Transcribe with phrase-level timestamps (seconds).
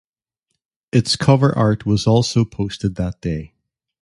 [0.91, 3.53] Its cover art was also posted that day.